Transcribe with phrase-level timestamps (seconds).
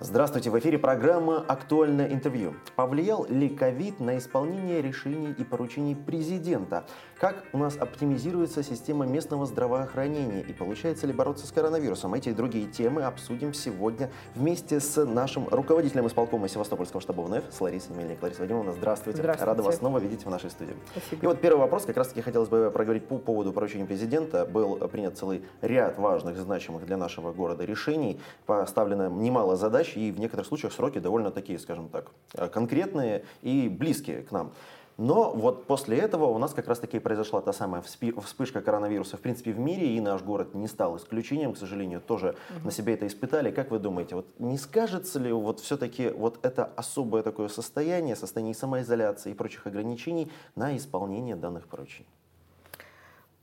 [0.00, 2.54] Здравствуйте, в эфире программа «Актуальное интервью».
[2.76, 6.84] Повлиял ли ковид на исполнение решений и поручений президента?
[7.18, 12.14] Как у нас оптимизируется система местного здравоохранения и получается ли бороться с коронавирусом?
[12.14, 17.60] Эти и другие темы обсудим сегодня вместе с нашим руководителем исполкома Севастопольского штаба УНФ с
[17.60, 18.22] Ларисой Мельник.
[18.22, 19.18] Лариса Вадимовна, здравствуйте.
[19.18, 19.50] Здравствуйте.
[19.50, 20.76] Рада вас снова видеть в нашей студии.
[20.92, 21.24] Спасибо.
[21.24, 24.46] И вот первый вопрос, как раз таки хотелось бы проговорить по поводу поручения президента.
[24.46, 30.20] Был принят целый ряд важных, значимых для нашего города решений, поставлено немало задач и в
[30.20, 32.10] некоторых случаях сроки довольно такие, скажем так,
[32.52, 34.52] конкретные и близкие к нам.
[34.98, 39.20] Но вот после этого у нас как раз таки произошла та самая вспышка коронавируса, в
[39.20, 42.66] принципе, в мире, и наш город не стал исключением, к сожалению, тоже угу.
[42.66, 43.52] на себе это испытали.
[43.52, 48.56] Как вы думаете, вот не скажется ли вот все-таки вот это особое такое состояние, состояние
[48.56, 52.10] самоизоляции и прочих ограничений на исполнение данных поручений?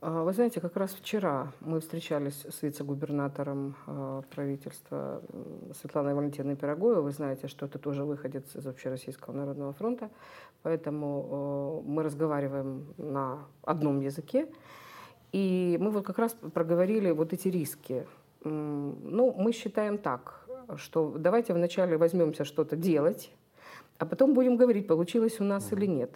[0.00, 5.22] А, вы знаете, как раз вчера мы встречались с вице-губернатором а, правительства
[5.80, 7.02] Светланой Валентиной Пироговой.
[7.02, 10.10] Вы знаете, что это тоже выходец из Общероссийского народного фронта.
[10.62, 14.48] Поэтому а, мы разговариваем на одном языке.
[15.32, 18.06] И мы вот как раз проговорили вот эти риски.
[18.44, 23.32] Ну, мы считаем так, что давайте вначале возьмемся что-то делать,
[23.98, 26.12] а потом будем говорить, получилось у нас или нет.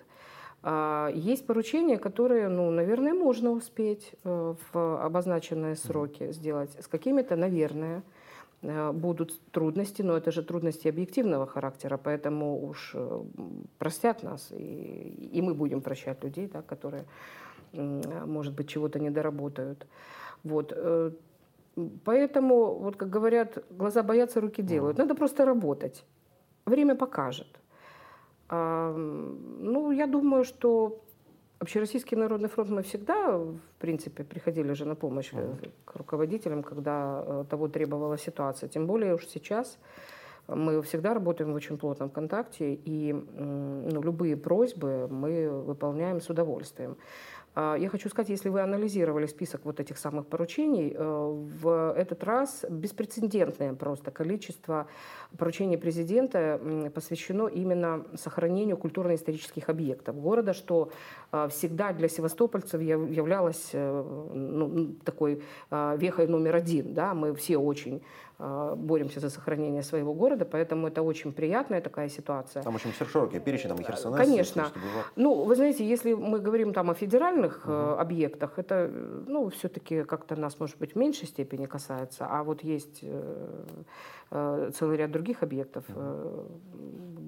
[0.63, 6.71] А, есть поручения, которые, ну, наверное, можно успеть э, в обозначенные сроки сделать.
[6.79, 8.03] С какими-то, наверное,
[8.63, 13.23] э, будут трудности, но это же трудности объективного характера, поэтому уж э,
[13.79, 17.05] простят нас, и, и мы будем прощать людей, да, которые,
[17.73, 19.87] может быть, чего-то не доработают.
[20.43, 20.73] Вот.
[22.05, 24.99] Поэтому, вот как говорят, глаза боятся, руки делают.
[24.99, 26.05] Надо просто работать.
[26.67, 27.60] Время покажет.
[28.51, 31.01] Ну, я думаю, что
[31.61, 35.71] Общероссийский народный фронт мы всегда, в принципе, приходили же на помощь mm-hmm.
[35.85, 38.71] к руководителям, когда э, того требовала ситуация.
[38.71, 39.79] Тем более уж сейчас
[40.49, 46.97] мы всегда работаем в очень плотном контакте, и ну, любые просьбы мы выполняем с удовольствием.
[47.55, 52.23] А, я хочу сказать, если вы анализировали список вот этих самых поручений, э, в этот
[52.23, 54.87] раз беспрецедентное просто количество
[55.37, 56.61] поручений президента
[56.95, 60.93] посвящено именно сохранению культурно-исторических объектов города, что
[61.33, 66.95] э, всегда для севастопольцев являлось э, ну, такой вехой номер один.
[66.95, 67.15] Да?
[67.15, 68.03] Мы все очень
[68.77, 72.63] боремся за сохранение своего города, поэтому это очень приятная такая ситуация.
[72.63, 74.17] Там очень широкий перечень, там и Херсонес.
[74.17, 74.69] Конечно.
[75.17, 77.73] Ну, вы знаете, если мы говорим там о федеральных угу.
[77.73, 78.91] объектах, это,
[79.27, 84.97] ну, все-таки как-то нас, может быть, в меньшей степени касается, а вот есть э, целый
[84.97, 86.47] ряд других объектов, угу.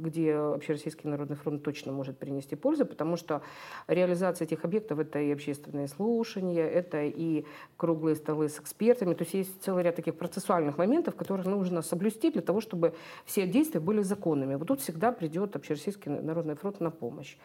[0.03, 3.43] где Общероссийский народный фронт точно может принести пользу, потому что
[3.87, 7.45] реализация этих объектов– это и общественные слушания, это и
[7.77, 11.83] круглые столы с экспертами, то есть есть целый ряд таких процессуальных моментов, моментов, которые нужно
[11.83, 12.93] соблюсти для того, чтобы
[13.25, 14.57] все действия были законными.
[14.57, 17.37] Вот тут всегда придет Общероссийский народный фронт на помощь.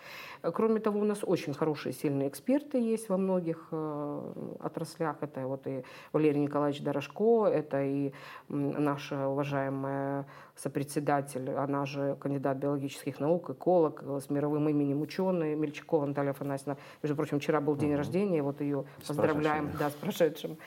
[0.41, 5.17] Кроме того, у нас очень хорошие, сильные эксперты есть во многих э, отраслях.
[5.22, 8.13] Это вот и Валерий Николаевич Дорожко, это и
[8.50, 10.25] наша уважаемая
[10.56, 16.78] сопредседатель, она же кандидат биологических наук, эколог с мировым именем ученый Мельчакова Наталья Афанасьевна.
[17.03, 17.97] Между прочим, вчера был день угу.
[17.97, 20.57] рождения, вот ее поздравляем да, с прошедшим.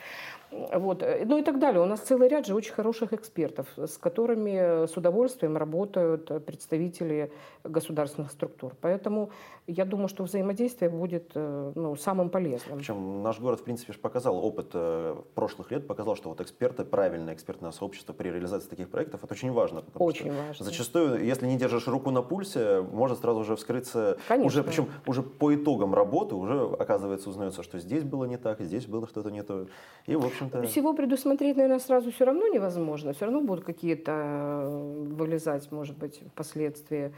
[0.50, 1.04] Вот.
[1.24, 1.80] Ну и так далее.
[1.80, 7.30] У нас целый ряд же очень хороших экспертов, с которыми с удовольствием работают представители
[7.62, 8.72] государственных структур.
[8.80, 9.28] Поэтому
[9.66, 12.78] я думаю, что взаимодействие будет э, ну, самым полезным.
[12.78, 17.34] Причем наш город, в принципе, показал, опыт э, прошлых лет показал, что вот эксперты, правильное
[17.34, 19.84] экспертное сообщество при реализации таких проектов, это очень важно.
[19.94, 20.64] Очень важно.
[20.64, 24.46] Зачастую, если не держишь руку на пульсе, может сразу же вскрыться, Конечно.
[24.46, 28.86] уже, причем уже по итогам работы уже, оказывается, узнается, что здесь было не так, здесь
[28.86, 29.66] было что-то не то.
[30.06, 30.62] И, в общем-то...
[30.62, 33.12] Всего предусмотреть, наверное, сразу все равно невозможно.
[33.12, 37.12] Все равно будут какие-то э, вылезать, может быть, впоследствии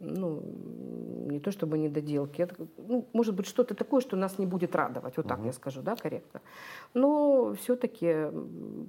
[0.00, 0.40] ну,
[1.30, 5.16] не то чтобы недоделки, это, ну, может быть, что-то такое, что нас не будет радовать,
[5.16, 5.46] вот так угу.
[5.46, 6.40] я скажу, да, корректно.
[6.94, 8.30] Но все-таки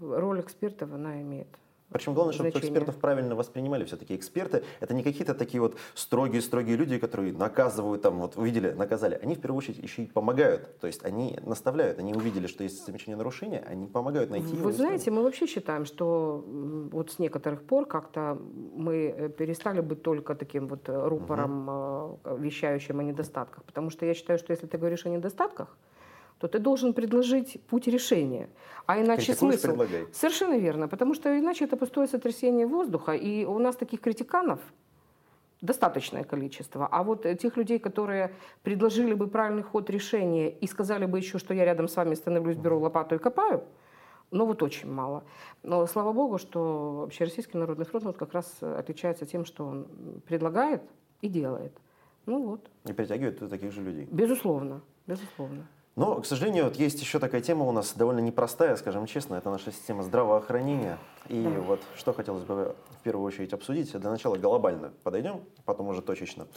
[0.02, 1.48] роль экспертов, она имеет
[1.92, 2.70] причем главное, чтобы значение.
[2.70, 3.86] экспертов правильно воспринимали.
[3.86, 9.20] Все-таки эксперты– это не какие-то такие вот строгие-строгие люди, которые наказывают, там, вот увидели, наказали.
[9.22, 10.80] Они в первую очередь еще и помогают.
[10.80, 15.12] То есть они наставляют, они увидели, что есть замечание нарушения, они помогают найти Вы знаете,
[15.12, 16.44] мы вообще считаем, что
[16.92, 18.38] вот с некоторых пор как-то
[18.76, 22.36] мы э, перестали быть только таким вот э, рупором, угу.
[22.38, 23.64] вещающим о недостатках.
[23.64, 25.78] Потому что я считаю, что если ты говоришь о недостатках,
[26.40, 28.50] то ты должен предложить путь решения.
[28.86, 29.68] А иначе смысл...
[29.68, 30.08] Предлагай.
[30.14, 34.60] Совершенно верно, потому что иначе это пустое сотрясение воздуха, и у нас таких критиканов
[35.62, 36.88] достаточное количество.
[36.88, 38.34] А вот тех людей, которые
[38.64, 42.56] предложили бы правильный ход решения и сказали бы еще, что я рядом с вами становлюсь,
[42.56, 43.64] беру лопату и копаю,
[44.32, 45.24] но вот очень мало.
[45.64, 49.88] Но слава богу, что Общероссийский народный фронт вот как раз отличается тем, что он
[50.26, 50.82] предлагает
[51.22, 51.74] и делает.
[52.26, 52.70] Ну вот.
[52.86, 54.08] И притягивает таких же людей.
[54.10, 55.68] Безусловно, безусловно.
[56.00, 59.50] Но, к сожалению, вот есть еще такая тема у нас довольно непростая, скажем честно, это
[59.50, 60.98] наша система здравоохранения.
[61.28, 61.60] И да.
[61.60, 66.48] вот что хотелось бы в первую очередь обсудить, для начала глобально подойдем, потом уже точечно.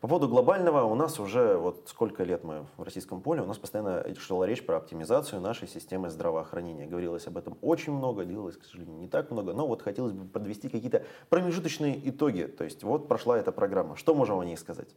[0.00, 3.58] По поводу глобального, у нас уже вот сколько лет мы в российском поле, у нас
[3.58, 6.86] постоянно шла речь про оптимизацию нашей системы здравоохранения.
[6.86, 10.24] Говорилось об этом очень много, делалось, к сожалению, не так много, но вот хотелось бы
[10.24, 12.44] подвести какие-то промежуточные итоги.
[12.44, 13.94] То есть вот прошла эта программа.
[13.94, 14.88] Что можем о ней сказать?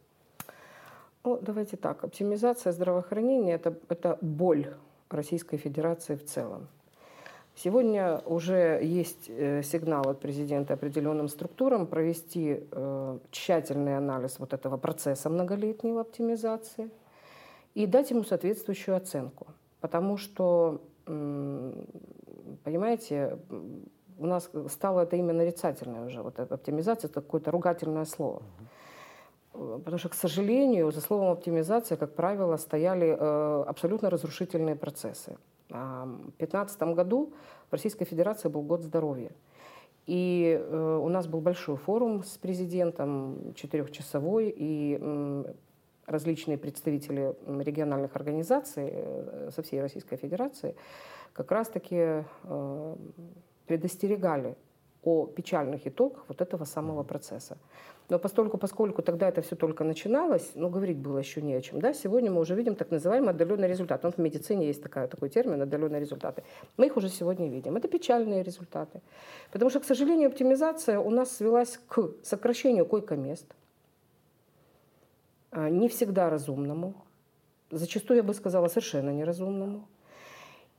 [1.24, 2.04] Ну, давайте так.
[2.04, 4.74] Оптимизация здравоохранения это,– это боль
[5.10, 6.68] Российской Федерации в целом.
[7.54, 14.78] Сегодня уже есть э, сигнал от президента определенным структурам провести э, тщательный анализ вот этого
[14.78, 16.88] процесса многолетнего оптимизации
[17.74, 19.48] и дать ему соответствующую оценку.
[19.80, 20.80] Потому что,
[22.64, 23.38] понимаете,
[24.18, 26.22] у нас стало это именно нарицательное уже.
[26.22, 28.42] Вот оптимизация– это какое-то ругательное слово.
[29.52, 35.36] Потому что, к сожалению, за словом оптимизация, как правило, стояли э, абсолютно разрушительные процессы.
[35.70, 37.32] А, в 2015 году
[37.68, 39.32] в Российской Федерации был год здоровья.
[40.06, 45.44] И э, у нас был большой форум с президентом, четырехчасовой, и
[46.06, 50.74] различные представители региональных организаций э, со всей Российской Федерации
[51.32, 52.24] как раз-таки
[53.66, 54.56] предостерегали
[55.02, 57.56] о печальных итогах вот этого самого процесса.
[58.10, 61.80] Но постольку, поскольку тогда это все только начиналось, ну, говорить было еще не о чем.
[61.80, 61.94] Да?
[61.94, 64.04] Сегодня мы уже видим так называемый отдаленный результат.
[64.04, 66.42] Он в медицине есть такая, такой термин отдаленные результаты.
[66.76, 67.76] Мы их уже сегодня видим.
[67.76, 69.00] Это печальные результаты.
[69.52, 73.46] Потому что, к сожалению, оптимизация у нас свелась к сокращению койко-мест,
[75.52, 76.94] а, не всегда разумному,
[77.70, 79.86] зачастую, я бы сказала, совершенно неразумному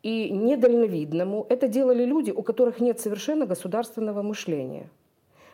[0.03, 1.45] и недальновидному.
[1.49, 4.89] Это делали люди, у которых нет совершенно государственного мышления–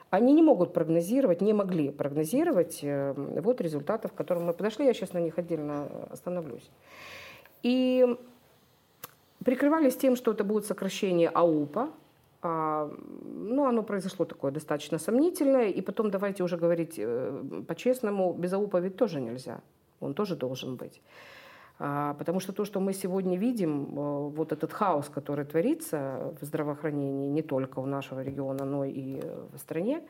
[0.09, 4.85] они не могут прогнозировать, не могли прогнозировать э, вот результатов, к которым мы подошли.
[4.85, 6.69] Я сейчас на них отдельно остановлюсь.
[7.61, 8.17] И
[9.43, 11.89] прикрывались тем, что это будет сокращение АУПа,
[12.41, 12.89] а,
[13.25, 15.69] ну, оно произошло такое достаточно сомнительное.
[15.69, 19.59] И потом давайте уже говорить э, по-честному, без АУПа ведь тоже нельзя.
[19.99, 21.01] Он тоже должен быть.
[21.79, 26.45] А, потому что то, что мы сегодня видим, э, вот этот хаос, который творится в
[26.45, 29.21] здравоохранении не только у нашего региона, но и
[29.53, 30.01] в стране,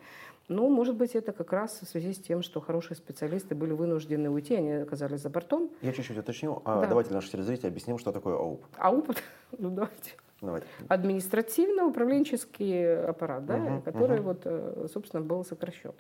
[0.48, 4.30] ну, может быть, это как раз в связи с тем, что хорошие специалисты были вынуждены
[4.30, 5.70] уйти, они оказались за бортом.
[5.82, 6.62] Я чуть-чуть уточню.
[6.64, 6.88] А да.
[6.88, 8.64] Давайте наши телезрители объясним, что такое АУП.
[8.78, 9.12] АУП,
[9.58, 10.14] ну давайте.
[10.42, 10.68] Давайте.
[10.88, 14.28] Административно-управленческий аппарат, да, угу, который угу.
[14.28, 15.94] вот, э, собственно, был сокращен.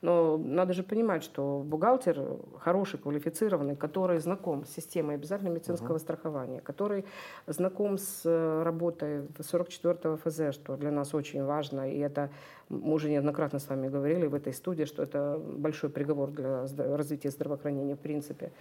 [0.00, 5.98] Но надо же понимать, что бухгалтер хороший, квалифицированный, который знаком с системой обязательного медицинского угу.
[5.98, 7.04] страхования, который
[7.48, 12.30] знаком с э, работой 44-го ФЗ, что для нас очень важно, и это
[12.68, 16.64] мы уже неоднократно с вами говорили в этой студии, что это большой приговор для
[16.96, 18.52] развития здравоохранения в принципе.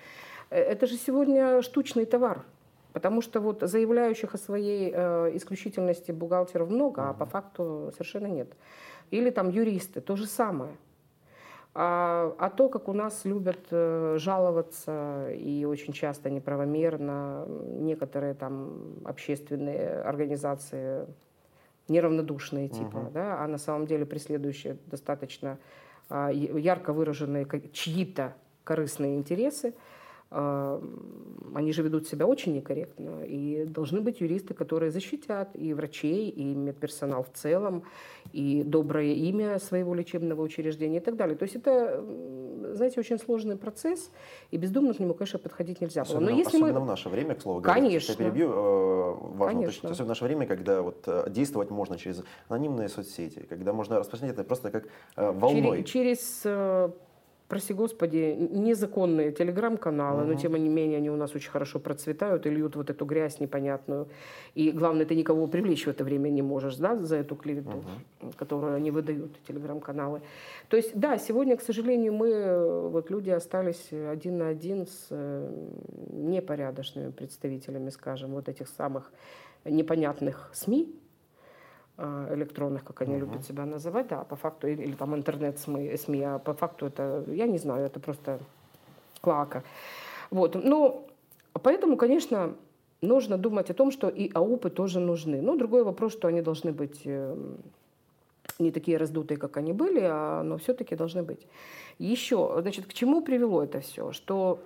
[0.50, 2.44] Э, это же сегодня штучный товар.
[2.94, 8.51] Потому что вот заявляющих о своей э, исключительности бухгалтеров много, а по факту совершенно нет.
[9.12, 10.71] Или там юристы, то же самое.
[11.75, 18.97] А, а то, как у нас любят э, жаловаться и очень часто неправомерно некоторые там
[19.06, 21.05] общественные организации
[21.88, 23.12] неравнодушные типа, угу.
[23.12, 25.60] да, а на самом деле преследующие достаточно
[26.10, 29.74] э, ярко выраженные чьи-то корыстные интересы,
[30.31, 33.24] они же ведут себя очень некорректно.
[33.25, 37.83] И должны быть юристы, которые защитят и врачей, и медперсонал в целом,
[38.31, 41.36] и доброе имя своего лечебного учреждения и так далее.
[41.36, 42.03] То есть это,
[42.75, 44.12] знаете, очень сложный процесс,
[44.51, 46.12] и бездумно к нему, конечно, подходить нельзя было.
[46.12, 46.86] Особенно, Но если особенно мы...
[46.86, 48.12] в наше время, к слову говоря, конечно.
[48.12, 49.89] я перебью, э, важно конечно.
[49.89, 54.36] особенно в наше время, когда вот э, действовать можно через анонимные соцсети, когда можно распространять
[54.36, 55.83] это просто как э, волной.
[55.83, 56.93] Через, через
[57.50, 60.32] прости господи, незаконные телеграм-каналы, угу.
[60.32, 63.39] но тем не менее они у нас очень хорошо процветают и льют вот эту грязь
[63.39, 64.08] непонятную.
[64.53, 67.84] И главное, ты никого привлечь в это время не можешь, да, за эту клевету,
[68.22, 68.32] угу.
[68.38, 70.22] которую они выдают, телеграм-каналы.
[70.70, 75.68] То есть, да, сегодня, к сожалению, мы, вот люди остались один на один с э,
[76.12, 79.12] непорядочными представителями, скажем, вот этих самых
[79.65, 80.96] непонятных СМИ,
[82.34, 83.20] электронных, как они uh-huh.
[83.20, 87.24] любят себя называть, да, по факту, или, или там интернет-СМИ, СМИ, а по факту это,
[87.27, 88.39] я не знаю, это просто
[89.22, 89.63] клака.
[90.32, 91.08] Вот, ну,
[91.53, 92.56] поэтому, конечно,
[93.01, 95.41] нужно думать о том, что и АУПы тоже нужны.
[95.41, 97.36] Но другой вопрос, что они должны быть э,
[98.60, 101.48] не такие раздутые, как они были, а, но все-таки должны быть.
[101.98, 104.12] Еще, значит, к чему привело это все?
[104.12, 104.60] Что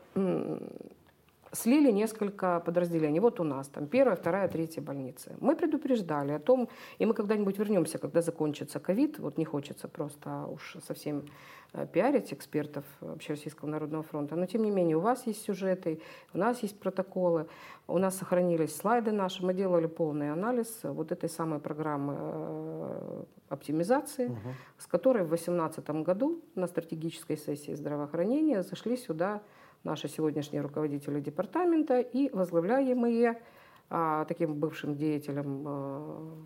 [1.54, 3.20] слили несколько подразделений.
[3.20, 5.36] Вот у нас там первая, вторая, третья больницы.
[5.40, 6.68] Мы предупреждали о том,
[6.98, 11.26] и мы когда-нибудь вернемся, когда закончится ковид, вот не хочется просто уж совсем
[11.74, 16.02] э, пиарить экспертов Общероссийского народного фронта, но тем не менее у вас есть сюжеты,
[16.34, 17.46] у нас есть протоколы,
[17.88, 24.28] у нас сохранились слайды наши, мы делали полный анализ вот этой самой программы э, оптимизации,
[24.28, 24.40] угу.
[24.80, 29.42] с которой в 2018 году на стратегической сессии здравоохранения зашли сюда
[29.84, 33.42] наши сегодняшние руководители департамента и возглавляемые
[33.90, 36.38] а, таким бывшим деятелем а,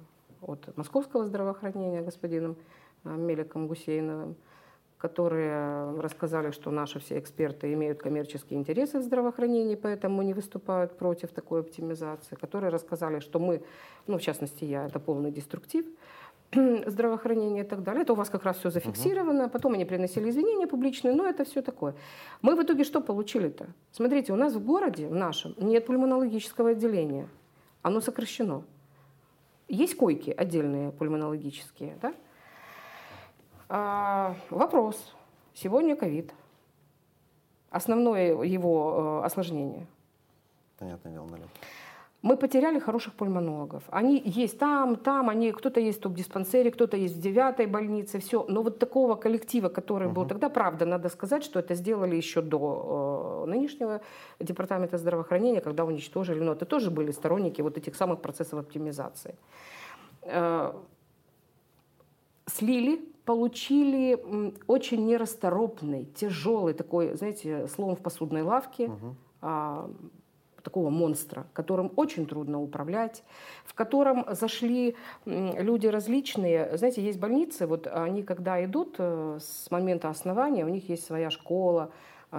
[0.42, 2.58] от московского здравоохранения господином
[3.04, 4.36] а, Меликом Гусейновым,
[4.98, 11.30] которые рассказали, что наши все эксперты имеют коммерческие интересы в здравоохранении, поэтому не выступают против
[11.30, 13.64] такой оптимизации, которые рассказали, что мы,
[14.08, 15.86] ну, в частности, я, это полный деструктив,
[16.86, 18.04] здравоохранения и так далее.
[18.04, 19.50] Это у вас как раз все зафиксировано.
[19.50, 21.96] Потом они приносили извинения публичные, но это все такое.
[22.42, 23.68] Мы в итоге что получили-то?
[23.92, 27.28] Смотрите, у нас в городе, в нашем, нет пульмонологического отделения.
[27.82, 28.64] Оно сокращено.
[29.68, 32.14] Есть койки отдельные пульмонологические, да?
[33.70, 35.14] А, вопрос.
[35.54, 36.34] Сегодня ковид.
[37.70, 39.86] Основное его э, осложнение.
[40.78, 41.50] Понятное дело, налет.
[42.28, 43.84] Мы потеряли хороших пульмонологов.
[43.90, 48.46] Они есть там, там, они, кто-то есть в топ-диспансере, кто-то есть в девятой больнице, все.
[48.50, 50.14] Но вот такого коллектива, который uh-huh.
[50.14, 54.02] был тогда, правда, надо сказать, что это сделали еще до э, нынешнего
[54.42, 59.36] департамента здравоохранения, когда уничтожили, но это тоже были сторонники вот этих самых процессов оптимизации.
[60.24, 60.74] Э,
[62.46, 70.02] слили, получили очень нерасторопный, тяжелый такой, знаете, словом в посудной лавке, uh-huh
[70.68, 73.24] такого монстра, которым очень трудно управлять,
[73.64, 76.78] в котором зашли люди различные.
[76.78, 81.30] Знаете, есть больницы, вот они когда идут э, с момента основания, у них есть своя
[81.30, 81.90] школа,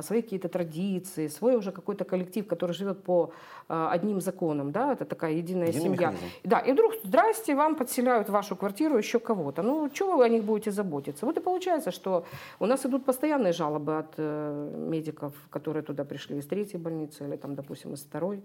[0.03, 3.33] свои какие-то традиции, свой уже какой-то коллектив, который живет по
[3.69, 6.11] а, одним законам, да, это такая единая Единый семья.
[6.11, 6.27] Механизм.
[6.45, 9.63] Да, и вдруг, здрасте, вам подселяют в вашу квартиру еще кого-то.
[9.63, 11.25] Ну, чего вы о них будете заботиться?
[11.27, 12.25] Вот и получается, что
[12.61, 17.37] у нас идут постоянные жалобы от э, медиков, которые туда пришли из третьей больницы или
[17.37, 18.43] там, допустим, из второй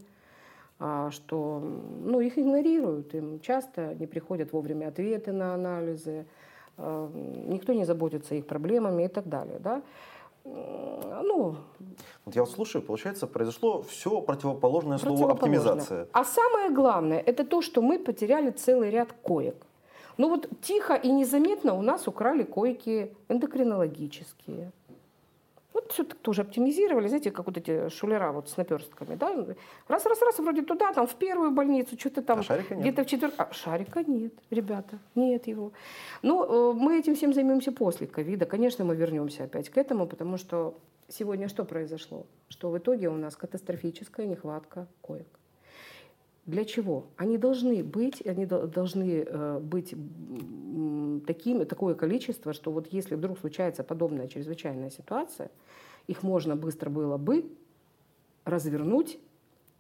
[0.80, 1.60] а, что
[2.04, 6.26] ну, их игнорируют, им часто не приходят вовремя ответы на анализы,
[6.78, 9.60] никто не заботится их проблемами и так далее.
[9.60, 9.84] Да?
[10.46, 11.56] Ну...
[12.26, 16.08] Вот я вот слушаю, получается, произошло все противоположное слову оптимизация.
[16.14, 19.56] А самое главное, это то, что мы потеряли целый ряд коек.
[20.18, 24.72] Ну вот тихо и незаметно у нас украли койки эндокринологические,
[25.74, 29.34] вот все так тоже оптимизировали, знаете, как вот эти шулера вот с наперстками, да?
[29.88, 33.48] Раз, раз, раз, вроде туда, там, в первую больницу, что-то там, а где-то в четвертую.
[33.48, 35.72] А шарика нет, ребята, нет его.
[36.22, 38.46] Ну, э, мы этим всем займемся после ковида.
[38.46, 40.78] Конечно, мы вернемся опять к этому, потому что
[41.08, 42.26] сегодня что произошло?
[42.50, 45.40] Что в итоге у нас катастрофическая нехватка коек.
[46.46, 47.06] Для чего?
[47.16, 49.96] Они должны быть, они должны э, быть
[51.26, 55.52] такими, такое количество, что вот если вдруг случается подобная чрезвычайная ситуация,
[56.08, 57.46] их можно быстро было бы
[58.44, 59.20] развернуть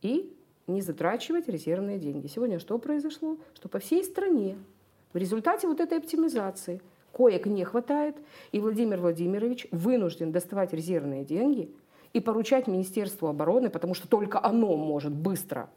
[0.01, 0.33] и
[0.67, 2.27] не затрачивать резервные деньги.
[2.27, 3.37] Сегодня что произошло?
[3.53, 4.55] Что по всей стране
[5.11, 8.15] в результате вот этой оптимизации коек не хватает,
[8.53, 11.69] и Владимир Владимирович вынужден доставать резервные деньги
[12.13, 15.69] и поручать Министерству обороны, потому что только оно может быстро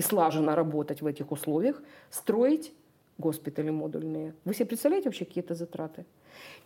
[0.00, 2.72] и слаженно работать в этих условиях, строить
[3.20, 4.34] госпитали модульные.
[4.44, 6.04] Вы себе представляете вообще какие-то затраты?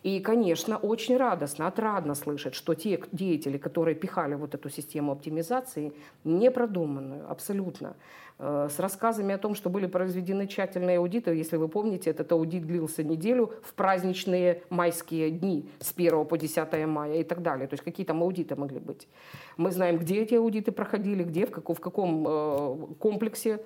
[0.03, 5.93] И, конечно, очень радостно, отрадно слышать, что те деятели, которые пихали вот эту систему оптимизации,
[6.25, 7.97] непродуманную, абсолютно,
[8.39, 11.35] э, с рассказами о том, что были произведены тщательные аудиты.
[11.35, 16.87] Если вы помните, этот аудит длился неделю в праздничные майские дни с 1 по 10
[16.87, 17.67] мая и так далее.
[17.67, 19.09] То есть какие там аудиты могли быть.
[19.57, 23.61] Мы знаем, где эти аудиты проходили, где, в каком, в каком э, комплексе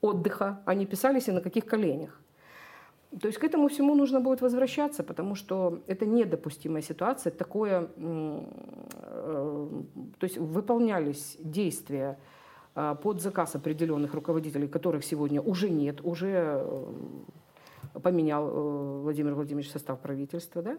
[0.00, 2.20] отдыха они писались и на каких коленях.
[3.18, 7.32] То есть к этому всему нужно будет возвращаться, потому что это недопустимая ситуация.
[7.32, 8.40] Такое, э,
[10.18, 12.18] то есть выполнялись действия
[12.76, 19.98] э, под заказ определенных руководителей, которых сегодня уже нет, уже э, поменял Владимир Владимирович состав
[19.98, 20.78] правительства, да,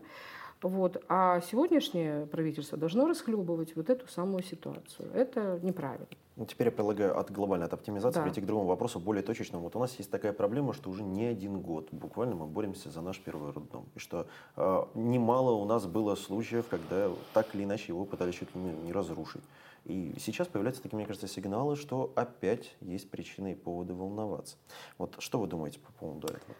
[0.62, 1.04] вот.
[1.10, 5.10] А сегодняшнее правительство должно расхлебывать вот эту самую ситуацию.
[5.14, 6.08] Это неправильно.
[6.38, 8.24] Ну, теперь я предлагаю от глобальной от оптимизации да.
[8.24, 9.66] перейти к другому вопросу, более точечному.
[9.66, 13.02] Вот у нас есть такая проблема, что уже не один год буквально мы боремся за
[13.02, 13.86] наш первый роддом.
[13.96, 18.56] И что э, немало у нас было случаев, когда так или иначе его пытались чуть
[18.56, 19.44] ли не разрушить.
[19.86, 24.56] И сейчас появляются такие, мне кажется, сигналы, что опять есть причины и поводы волноваться.
[24.98, 26.56] Вот что вы думаете по поводу этого?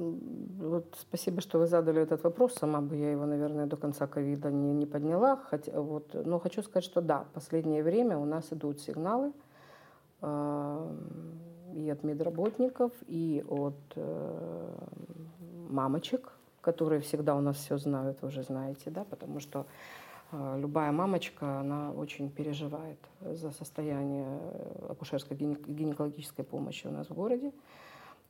[0.00, 2.54] Вот спасибо, что вы задали этот вопрос.
[2.54, 5.36] Сама бы я его, наверное, до конца ковида не, не подняла.
[5.36, 9.32] Хотя, вот, но хочу сказать, что да, в последнее время у нас идут сигналы
[10.22, 10.94] э,
[11.74, 14.68] и от медработников, и от э,
[15.68, 19.66] мамочек, которые всегда у нас все знают, вы уже знаете, да, потому что
[20.32, 24.38] э, любая мамочка, она очень переживает за состояние
[24.88, 27.52] акушерской гинекологической помощи у нас в городе.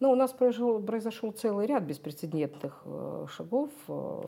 [0.01, 3.71] Но у нас произошел, произошел целый ряд беспрецедентных э, шагов.
[3.87, 4.23] Э,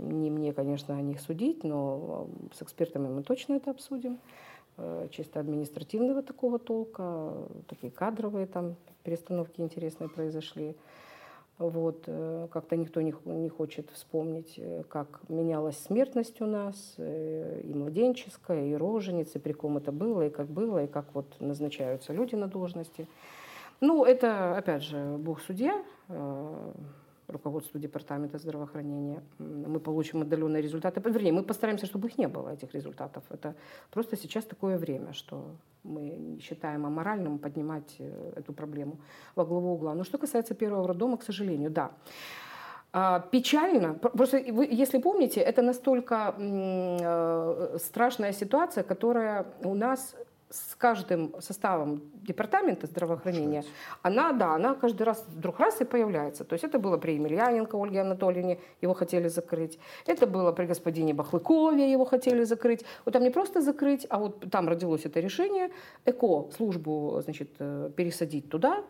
[0.00, 4.18] не мне, конечно, о них судить, но э, с экспертами мы точно это обсудим.
[5.10, 7.32] Чисто административного такого толка,
[7.66, 10.76] такие кадровые там перестановки интересные произошли.
[11.58, 12.08] Вот,
[12.52, 19.40] как-то никто не, не хочет вспомнить, как менялась смертность у нас, и младенческая, и роженица,
[19.40, 23.08] при ком это было, и как было, и как вот назначаются люди на должности.
[23.80, 26.72] Ну, это, опять же, Бог судья, э,
[27.28, 29.22] руководство Департамента здравоохранения.
[29.38, 31.00] Мы получим отдаленные результаты.
[31.10, 33.22] Вернее, мы постараемся, чтобы их не было, этих результатов.
[33.30, 33.54] Это
[33.90, 35.44] просто сейчас такое время, что
[35.84, 38.98] мы считаем аморальным поднимать э, эту проблему
[39.36, 39.94] во главу угла.
[39.94, 41.90] Но что касается первого роддома, к сожалению, да.
[42.90, 50.16] А, печально, просто вы, если помните, это настолько э, страшная ситуация, которая у нас
[50.50, 53.64] с каждым составом департамента здравоохранения,
[54.02, 56.44] она, да, она каждый раз вдруг раз и появляется.
[56.44, 59.78] То есть это было при Емельяненко Ольге Анатольевне, его хотели закрыть.
[60.06, 62.84] Это было при господине Бахлыкове, его хотели закрыть.
[63.04, 65.70] Вот там не просто закрыть, а вот там родилось это решение,
[66.06, 68.84] ЭКО, службу, значит, э, пересадить туда,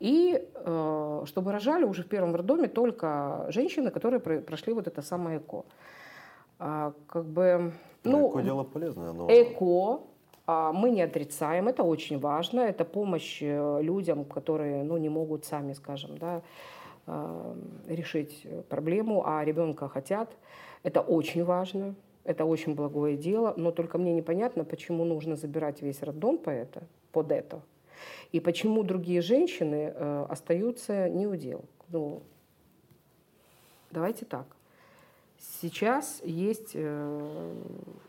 [0.00, 5.38] и э, чтобы рожали уже в первом роддоме только женщины, которые прошли вот это самое
[5.38, 5.64] ЭКО.
[6.58, 7.72] А, как бы,
[8.04, 9.28] ну, ЭКО дело полезное, но...
[9.28, 10.00] ЭКО а,
[10.46, 15.72] мы не отрицаем, это очень важно, это помощь э, людям, которые ну, не могут сами,
[15.72, 16.42] скажем, да,
[17.06, 20.36] а, решить проблему, а ребенка хотят.
[20.82, 26.02] Это очень важно, это очень благое дело, но только мне непонятно, почему нужно забирать весь
[26.02, 26.82] роддом по это,
[27.12, 27.60] под это,
[28.32, 31.64] и почему другие женщины э, остаются не у дел.
[31.88, 32.22] Ну,
[33.90, 34.46] давайте так.
[35.38, 37.54] Сейчас есть э,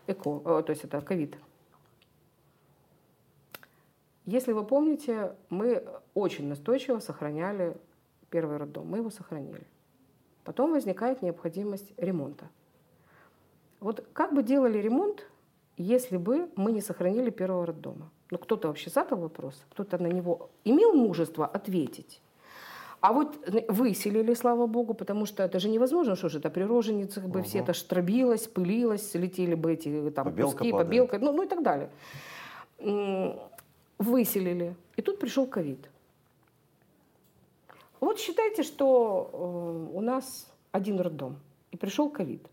[0.08, 1.38] ЭКО, то есть это ковид.
[4.26, 5.84] Если вы помните, мы
[6.16, 7.78] очень настойчиво сохраняли
[8.30, 8.88] первый роддом.
[8.88, 9.68] Мы его сохранили.
[10.44, 12.50] Потом возникает необходимость ремонта.
[13.80, 15.28] Вот как бы делали ремонт,
[15.78, 18.10] если бы мы не сохранили первого роддома?
[18.32, 22.22] Ну, кто-то вообще задал вопрос, кто-то на него имел мужество ответить.
[23.02, 27.26] А вот выселили, слава богу, потому что это же невозможно, что же это при роженицах
[27.26, 27.48] бы угу.
[27.48, 30.88] все это штробилось, пылилось, летели бы эти там побелка куски, падает.
[30.88, 31.92] побелка, ну, ну и так далее
[33.98, 34.76] выселили.
[34.96, 35.90] И тут пришел ковид.
[38.00, 41.40] Вот считайте, что э, у нас один роддом,
[41.72, 42.46] и пришел ковид.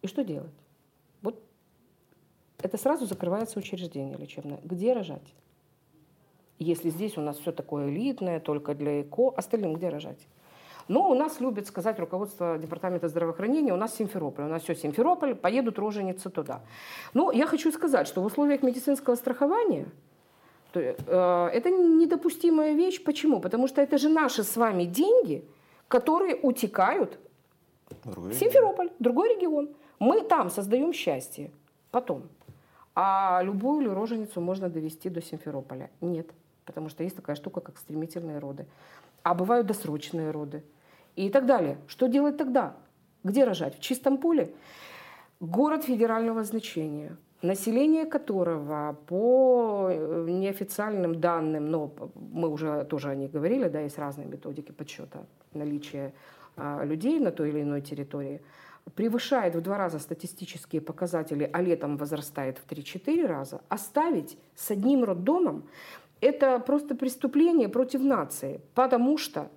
[0.00, 0.54] И что делать?
[1.20, 1.42] Вот
[2.58, 4.60] это сразу закрывается учреждение лечебное.
[4.64, 5.34] Где рожать?
[6.58, 10.26] Если здесь у нас все такое элитное, только для ЭКО, остальным где рожать?
[10.88, 15.34] Но у нас любит сказать руководство Департамента здравоохранения, у нас Симферополь, у нас все Симферополь,
[15.34, 16.60] поедут роженицы туда.
[17.14, 19.86] Но я хочу сказать, что в условиях медицинского страхования
[20.74, 23.02] э, это недопустимая вещь.
[23.04, 23.40] Почему?
[23.40, 25.44] Потому что это же наши с вами деньги,
[25.88, 27.18] которые утекают
[28.04, 28.96] другой в Симферополь, регион.
[28.98, 29.68] другой регион.
[29.98, 31.50] Мы там создаем счастье.
[31.90, 32.22] Потом.
[32.94, 35.90] А любую роженицу можно довести до Симферополя?
[36.00, 36.30] Нет.
[36.64, 38.66] Потому что есть такая штука, как стремительные роды
[39.22, 40.64] а бывают досрочные роды
[41.16, 41.78] и так далее.
[41.86, 42.76] Что делать тогда?
[43.24, 43.76] Где рожать?
[43.76, 44.54] В чистом поле?
[45.40, 53.32] Город федерального значения, население которого по э, неофициальным данным, но мы уже тоже о них
[53.32, 56.14] говорили, да, есть разные методики подсчета наличия
[56.56, 58.40] а, людей на той или иной территории,
[58.94, 65.04] превышает в два раза статистические показатели, а летом возрастает в 3-4 раза, оставить с одним
[65.04, 65.64] роддомом
[66.22, 69.50] это просто преступление против нации, потому что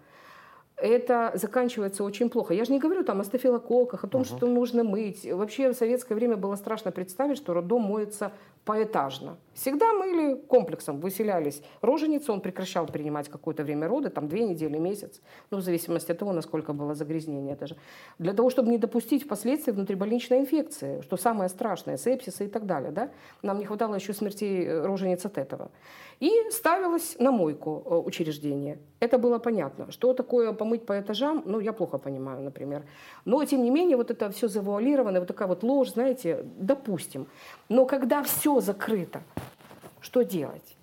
[0.78, 2.54] это заканчивается очень плохо.
[2.54, 4.28] Я же не говорю там о стафилококках, о том, угу.
[4.28, 5.26] что нужно мыть.
[5.32, 8.34] Вообще в советское время было страшно представить, что роддом моется
[8.66, 9.38] поэтажно.
[9.54, 11.62] Всегда мыли комплексом, выселялись.
[11.82, 16.18] Роженицу он прекращал принимать какое-то время роды, там две недели, месяц, ну, в зависимости от
[16.18, 17.78] того, насколько было загрязнение даже.
[18.20, 22.92] Для того, чтобы не допустить впоследствии внутрибольничной инфекции, что самое страшное, сепсиса и так далее.
[22.92, 23.12] Да?
[23.44, 25.72] Нам не хватало еще смертей э, рожениц от этого.
[26.20, 28.80] И ставилось на мойку э, учреждение.
[29.06, 29.92] Это было понятно.
[29.92, 32.82] Что такое помыть по этажам, ну, я плохо понимаю, например.
[33.26, 37.28] Но, тем не менее, вот это все завуалировано, вот такая вот ложь, знаете, допустим.
[37.70, 39.22] Но когда все закрыто,
[40.02, 40.78] что делать?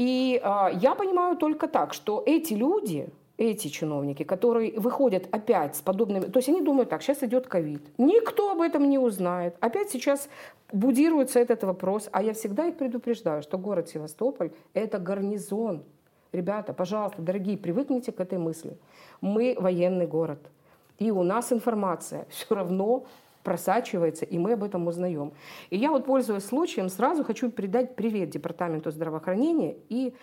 [0.00, 5.80] И а, я понимаю только так, что эти люди, эти чиновники, которые выходят опять с
[5.80, 6.26] подобными...
[6.26, 7.82] То есть они думают так, сейчас идет ковид.
[7.98, 9.56] Никто об этом не узнает.
[9.60, 10.28] Опять сейчас
[10.72, 12.08] будируется этот вопрос.
[12.12, 15.82] А я всегда их предупреждаю, что город Севастополь– это гарнизон.
[16.32, 18.76] Ребята, пожалуйста, дорогие, привыкните к этой мысли.
[19.20, 20.50] Мы военный город.
[20.98, 23.06] И у нас информация все равно
[23.42, 25.32] просачивается, и мы об этом узнаем.
[25.70, 30.14] И я вот, пользуясь случаем, сразу хочу передать привет Департаменту здравоохранения и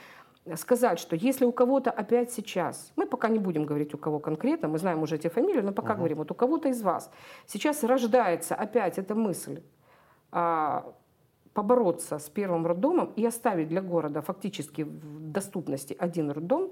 [0.55, 4.67] сказать, что если у кого-то опять сейчас, мы пока не будем говорить у кого конкретно,
[4.67, 5.99] мы знаем уже эти фамилии, но пока угу.
[5.99, 7.09] говорим, вот у кого-то из вас
[7.47, 9.63] сейчас рождается опять эта мысль
[10.31, 10.93] а,
[11.55, 16.71] побороться с первым роддомом и оставить для города фактически в доступности один роддом,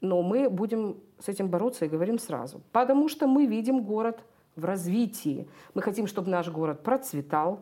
[0.00, 2.60] но мы будем с этим бороться и говорим сразу.
[2.72, 4.18] Потому что мы видим город
[4.56, 5.46] в развитии.
[5.74, 7.60] Мы хотим, чтобы наш город процветал,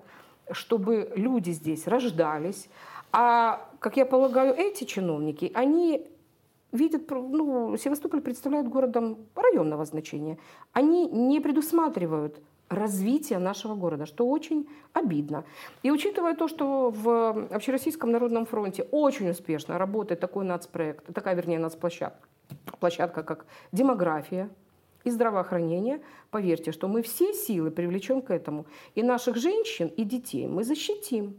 [0.53, 2.69] чтобы люди здесь рождались,
[3.13, 6.11] а, как я полагаю, эти чиновники, они
[6.73, 10.39] видят, ну, Севастополь представляет городом районного значения.
[10.73, 12.41] Они не предусматривают
[12.75, 15.45] развития нашего города, что очень обидно.
[15.83, 21.59] И учитывая то, что в Общероссийском народном фронте очень успешно работает такой нацпроект, такая, вернее,
[21.59, 22.29] нацплощадка,
[22.81, 24.51] площадка как демография
[25.05, 28.67] и здравоохранение, поверьте, что мы все силы привлечем к этому.
[28.95, 31.37] И наших женщин, и детей мы защитим.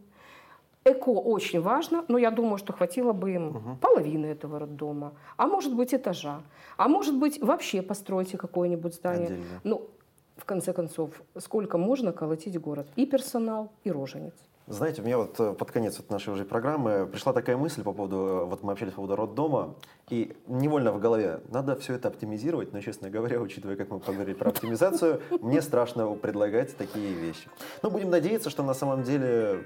[0.88, 3.78] Эко очень важно, но я думаю, что хватило бы им угу.
[3.82, 6.44] половины этого роддома, а может быть этажа,
[6.78, 9.30] а может быть вообще постройте какое-нибудь здание.
[9.30, 9.62] Отдельно.
[9.64, 9.90] Ну,
[10.38, 12.88] в конце концов, сколько можно колотить город?
[12.96, 14.34] И персонал, и роженец.
[14.68, 17.94] Знаете, у меня вот э, под конец вот нашей уже программы пришла такая мысль по
[17.94, 19.76] поводу, э, вот мы общались по поводу роддома,
[20.10, 24.34] и невольно в голове, надо все это оптимизировать, но, честно говоря, учитывая, как мы поговорили
[24.34, 27.48] про оптимизацию, мне страшно предлагать такие вещи.
[27.84, 29.66] Но будем надеяться, что на самом деле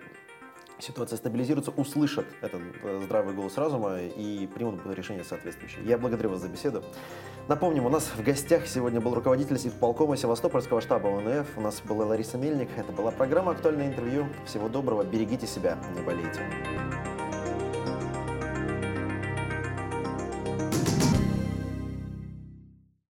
[0.80, 5.84] ситуация стабилизируется, услышат этот э, здравый голос разума и примут решение соответствующее.
[5.86, 6.84] Я благодарю вас за беседу.
[7.48, 11.58] Напомним, у нас в гостях сегодня был руководитель полкома Севастопольского штаба ОНФ.
[11.58, 12.70] У нас была Лариса Мельник.
[12.78, 14.28] Это была программа «Актуальное интервью».
[14.46, 16.42] Всего доброго, берегите себя, не болейте.